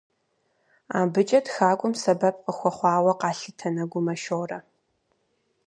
АбыкӀэ 0.99 1.39
тхакӀуэм 1.45 1.93
сэбэп 2.01 2.35
къыхуэхъуауэ 2.43 3.13
къалъытэ 3.21 3.67
Нэгумэ 3.75 4.15
Шорэ. 4.23 4.59